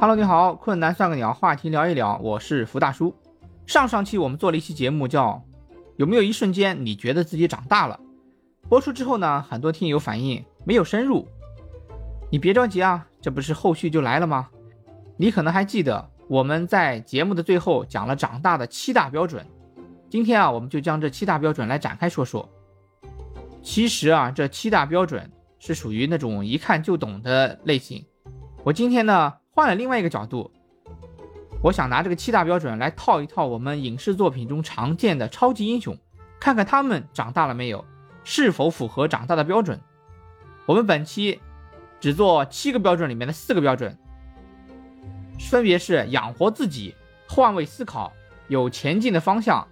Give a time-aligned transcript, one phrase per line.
[0.00, 3.14] Hello，你好，困难算个鸟，话题聊一聊，我是福大叔。
[3.66, 5.44] 上上期我们做了一期节目，叫
[5.98, 8.00] 有没有一瞬间你觉得自己长大了？
[8.66, 11.28] 播出之后呢，很多听友反映没有深入。
[12.30, 14.48] 你别着急啊，这不是后续就来了吗？
[15.18, 19.44] 你可能还记得我们在节目的最后讲了长大的七大标准。
[20.08, 22.48] 今天啊，我们就将这七大标准来展开说说。
[23.62, 28.02] 其实啊，这七大标准是属于那种一看就懂的类型。
[28.64, 30.50] 我今天呢换了另外一个角度，
[31.60, 35.94] 我想拿这个七大标准来套一套我们影视作品中常见的超级英雄，
[36.40, 37.84] 看看他们长大了没有，
[38.24, 39.78] 是否符合长大的标准。
[40.64, 41.38] 我们本期
[42.00, 43.94] 只做七个标准里面的四个标准，
[45.38, 46.94] 分别是养活自己、
[47.28, 48.10] 换位思考、
[48.48, 49.68] 有前进的方向。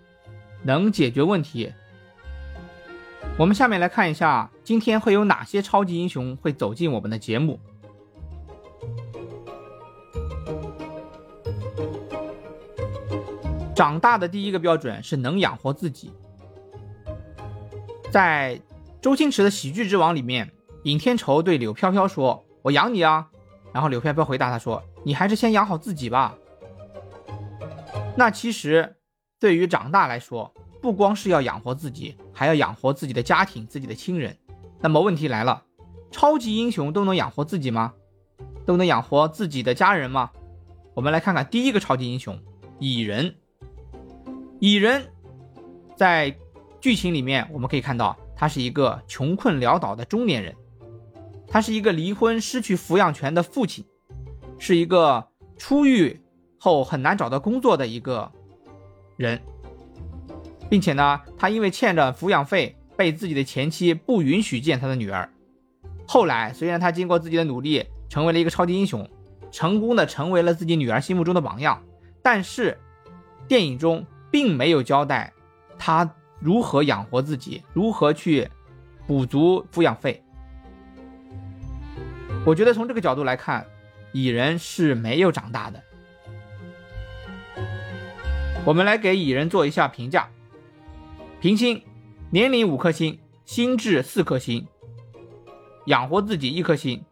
[0.64, 1.72] 能解决问题。
[3.38, 7.58] 我们下面来看一下，今天会有哪些超级英雄会走进我们的节目。
[13.78, 16.10] 长大的第一个标准是能养活自己。
[18.10, 18.60] 在
[19.00, 20.50] 周星驰的《喜剧之王》里面，
[20.82, 23.28] 尹天仇对柳飘飘说：“我养你啊。”
[23.72, 26.36] 然后柳飘飘回答他说：“你还是先养好自己吧。”
[28.18, 28.96] 那其实。
[29.38, 34.36] 对于长大来说，不光是要养活自己，还要养活自己的家庭、自己的亲人。
[34.80, 35.62] 那么问题来了，
[36.10, 37.94] 超级英雄都能养活自己吗？
[38.66, 40.32] 都能养活自己的家人吗？
[40.94, 42.36] 我们来看看第一个超级英雄
[42.80, 43.36] 蚁人。
[44.60, 45.06] 蚁人，
[45.96, 46.34] 在
[46.80, 50.54] 剧情里面我们可以看到，他是一个穷困潦倒的中年人，
[51.46, 53.84] 他是一个离婚失去抚养权的父亲，
[54.58, 56.20] 是一个出狱
[56.58, 58.30] 后很难找到工作的一个。
[59.16, 59.42] 人，
[60.70, 65.28] 并且呢，他因为欠着抚养费，被自己的前妻不允许见他的女儿。
[66.06, 69.10] 后来，虽然他经过自己的努力，成为了一个超级英雄，
[69.50, 71.82] 成功的成为了自己女儿心目中的榜样，
[72.22, 72.78] 但是
[73.48, 75.32] 电影中并没有交代
[75.78, 78.48] 他如何养活自己，如何去
[79.06, 80.22] 补足抚养费。
[82.44, 83.66] 我觉得从这个角度来看，
[84.12, 85.82] 蚁人是没有长大的。
[88.64, 90.28] 我们来给蚁人做一下评价：
[91.40, 91.82] 平星，
[92.30, 94.66] 年龄五颗星，心智四颗星，
[95.86, 97.02] 养活自己一颗星，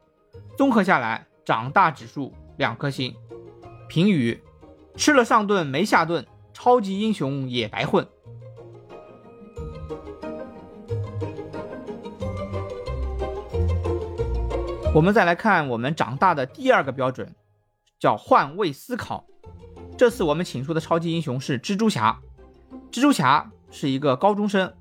[0.56, 3.15] 综合下来长大指数两颗星。
[3.88, 4.43] 评语：
[4.97, 8.09] 吃了上顿没下顿，超级英雄也白混。
[14.95, 17.31] 我们再来看我们长大的第二个标准，
[18.00, 19.27] 叫换位思考。
[19.99, 22.19] 这次我们请出的超级英雄是蜘蛛侠。
[22.91, 24.72] 蜘蛛侠是一个高中生，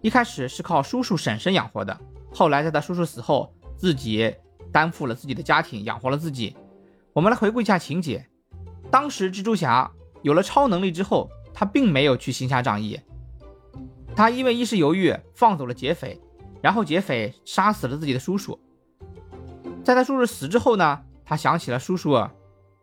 [0.00, 2.00] 一开始是靠叔叔婶婶养活的，
[2.32, 4.34] 后来在他叔叔死后，自己
[4.72, 6.56] 担负了自己的家庭，养活了自己。
[7.12, 8.26] 我们来回顾一下情节：
[8.90, 9.92] 当时蜘蛛侠
[10.28, 13.00] 有了超能力之后，他并没有去行侠仗义，
[14.14, 16.20] 他因为一时犹豫放走了劫匪，
[16.60, 18.60] 然后劫匪杀死了自己的叔叔。
[19.82, 22.28] 在他叔叔死之后呢，他想起了叔叔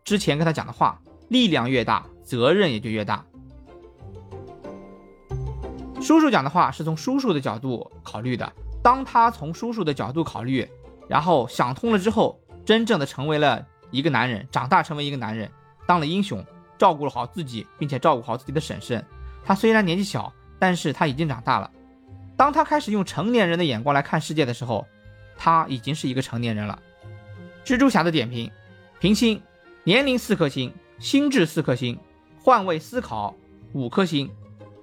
[0.04, 1.00] 之前跟他讲的话。
[1.30, 3.26] 力量越大，责任也就越大。
[6.00, 8.54] 叔叔讲的话是从叔叔的角度考虑的。
[8.84, 10.68] 当他从叔叔的角度考虑，
[11.08, 15.52] 然后想通了之后，真正的成为了一个男人，长大成为一个男人，
[15.88, 16.46] 当了英雄，
[16.78, 19.04] 照顾了好自己，并且照顾好自己的婶婶。
[19.44, 21.70] 他虽然年纪小，但是他已经长大了。
[22.38, 24.86] 当他开始用成年人的眼光来看世界的时候，
[25.38, 26.82] 他已经是一个成年人了。
[27.64, 28.52] 蜘蛛侠的点评：
[29.00, 29.42] 平星，
[29.84, 30.74] 年龄四颗星。
[30.98, 32.00] 心智四颗星，
[32.42, 33.36] 换位思考
[33.74, 34.32] 五颗星，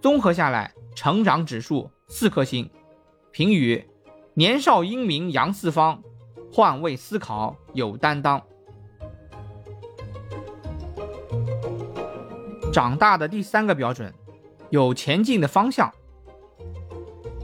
[0.03, 2.69] 综合下来成长指数四颗星。
[3.31, 3.83] 评语：
[4.35, 6.03] 年少英明扬四方，
[6.53, 8.43] 换位思考有担当。
[12.73, 14.13] 长大的第三个标准，
[14.71, 15.93] 有前进的方向。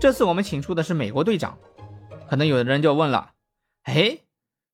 [0.00, 1.58] 这次我们请出的是美国队长，
[2.30, 3.32] 可能有的人就问了：
[3.82, 4.20] 哎，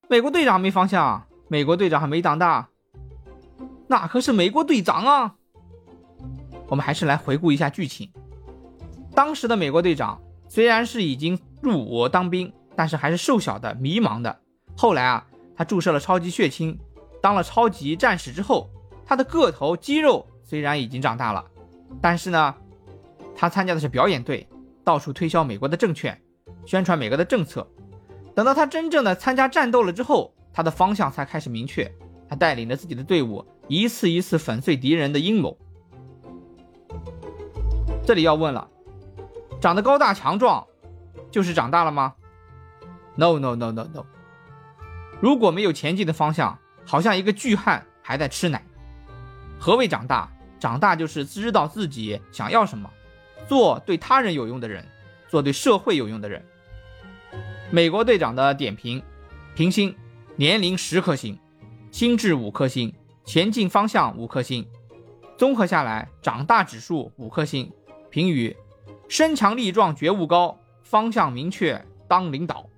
[0.08, 2.68] 美国队长没方向，美国队长还没长大。
[3.88, 5.34] 那可是美国队长啊！
[6.68, 8.10] 我们还是来回顾一下剧情。
[9.12, 14.40] 当时的美国队长虽然是已经入伍当兵，但是还是瘦小的、迷茫的。
[14.76, 16.78] 后来啊，他注射了超级血清，
[17.20, 18.70] 当了超级战士之后，
[19.04, 21.44] 他的个头、肌肉虽然已经长大了，
[22.00, 22.54] 但是呢，
[23.34, 24.46] 他参加的是表演队，
[24.84, 26.20] 到处推销美国的证券，
[26.66, 27.66] 宣传美国的政策。
[28.34, 31.90] 等到他真正的参加战斗了之后，他的方向才开始明确。
[32.28, 33.44] 他带领着自己的队伍。
[33.66, 35.56] 一次一次粉碎敌人的阴谋。
[38.04, 38.68] 这里要问了，
[39.58, 40.66] 长得高大强壮，
[41.30, 42.14] 就是长大了吗
[43.16, 44.04] ？No No No No No。
[45.20, 48.62] 如果没有前进的方向，好像一个巨汉还在吃奶。
[49.64, 50.30] 何谓长大？
[50.60, 52.90] 长大就是知道自己想要什么，
[53.48, 54.86] 做对他人有用的人，
[55.26, 56.44] 做对社会有用的人。
[57.70, 59.02] 美国队长的点评：
[59.54, 59.96] 评星，
[60.36, 61.38] 年龄十颗星，
[61.90, 62.94] 心智五颗星，
[63.24, 64.68] 前进方向五颗星。
[65.38, 67.72] 综合下来，长大指数五颗星。
[68.10, 68.54] 评语：
[69.08, 72.68] 身强力壮，觉悟高，方向明确，当领导。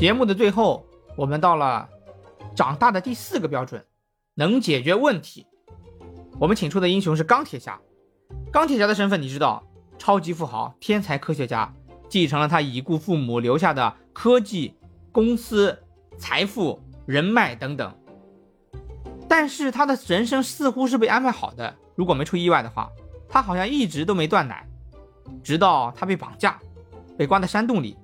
[0.00, 1.86] 节目的最后，我们到了
[2.54, 3.84] 长大的第四个标准，
[4.34, 5.46] 能解决问题。
[6.38, 7.78] 我们请出的英雄是钢铁侠。
[8.50, 9.62] 钢铁侠的身份你知道，
[9.98, 11.70] 超级富豪、天才科学家，
[12.08, 14.74] 继承了他已故父母留下的科技
[15.12, 15.78] 公司、
[16.16, 17.94] 财富、人脉等等。
[19.28, 22.88] 但是他的人生似乎是被安排好的，如果没出意外的话，
[23.28, 24.66] 他好像一直都没断奶，
[25.44, 26.58] 直到他被绑架，
[27.18, 27.98] 被关在山洞里。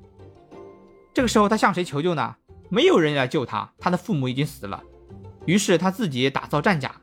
[1.17, 2.37] 这个时候他向谁求救呢？
[2.69, 4.83] 没有人来救他，他的父母已经死了。
[5.47, 6.95] 于是他自己打造战甲，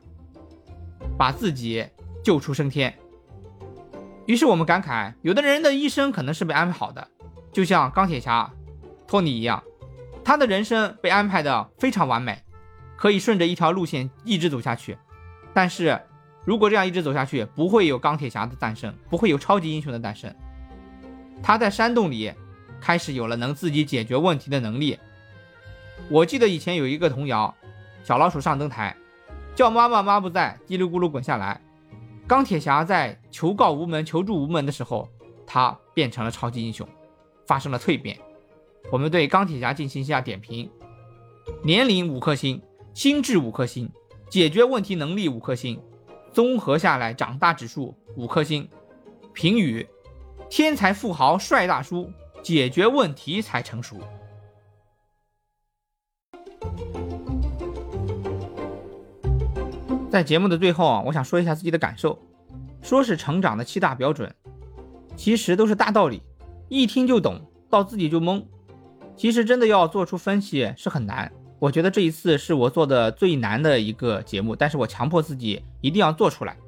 [1.18, 1.84] 把自己
[2.22, 2.96] 救出升天。
[4.26, 7.08] 于是我们感慨，有的人的一生可能是被安排好的，
[7.50, 8.48] 就像钢铁侠
[9.08, 9.60] 托尼一样，
[10.24, 12.40] 他的人生被安排的非常完美，
[12.96, 14.96] 可以顺着一条路线一直走下去。
[15.52, 16.00] 但是
[16.44, 20.32] 如果这样一直走下去，不会有钢铁侠的诞生，不会有超级英雄的诞生。
[21.42, 22.32] 他在山洞里。
[22.80, 24.98] 开始有了能自己解决问题的能力。
[26.08, 27.54] 我记得以前有一个童谣
[28.04, 28.96] ：“小老鼠上灯台，
[29.54, 31.60] 叫妈妈妈不在，叽里咕噜滚下来。”
[32.26, 35.08] 钢铁侠在求告无门、求助无门的时候，
[35.46, 36.88] 他变成了超级英雄，
[37.46, 38.18] 发生了蜕变。
[38.90, 40.70] 我们对钢铁侠进行一下点评：
[41.62, 42.60] 年龄五颗星，
[42.94, 43.90] 心智五颗星，
[44.30, 45.80] 解决问题能力五颗星，
[46.32, 48.68] 综合下来长大指数五颗星。
[49.32, 49.86] 评语：
[50.48, 52.10] 天才富豪帅大叔。
[52.44, 53.98] 解决问题才成熟。
[60.10, 62.16] 在节目的最后啊，我想说一下自己的感受。
[62.82, 64.32] 说是成长的七大标准，
[65.16, 66.22] 其实都是大道理，
[66.68, 68.44] 一听就懂，到自己就懵。
[69.16, 71.32] 其实真的要做出分析是很难。
[71.58, 76.58] 我觉得这一次是我做的最难的一个节目，但是我强迫自己一定要做出来。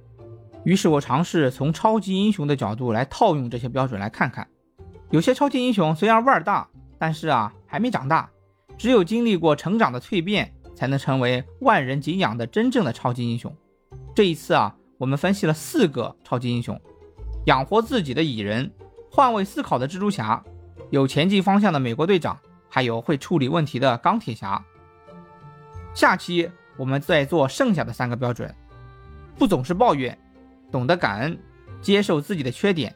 [0.65, 4.49] 于是我尝试从超级英雄的角度来套用这些标准，来看看。
[5.11, 6.69] 有些超级英雄虽然腕儿大，
[6.99, 8.29] 但是啊还没长大，
[8.77, 13.55] 只有经历过成长的蜕变，才能成为万人敬仰的真正的超级英雄。
[14.15, 16.81] 这一次啊，我们分析了四个超级英雄：
[17.45, 18.71] 养活自己的蚁人，
[19.11, 20.43] 换位思考的蜘蛛侠，
[20.91, 22.37] 有前进方向的美国队长，
[22.69, 24.63] 还有会处理问题的钢铁侠。
[25.95, 28.53] 下期我们再做剩下的三个标准：
[29.39, 30.19] 不总是抱怨，
[30.73, 31.39] 懂得感恩，
[31.81, 32.95] 接受自己的缺点。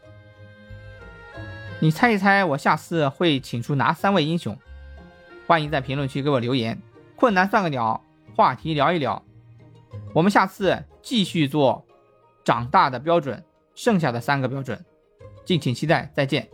[1.82, 4.55] 你猜一猜，我下次会请出哪三位英雄？
[5.47, 6.79] 欢迎在评论区给我留言。
[7.17, 8.05] 困难算个鸟，
[8.37, 9.23] 话题聊一聊。
[10.12, 11.87] 我们下次继续做
[12.44, 13.43] 长大的标准，
[13.75, 14.85] 剩下的三个标准，
[15.43, 16.11] 敬请期待。
[16.15, 16.47] 再见。